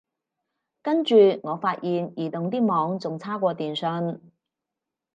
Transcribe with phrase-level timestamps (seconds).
[0.81, 4.31] 跟住我發現移動啲網仲係差過電信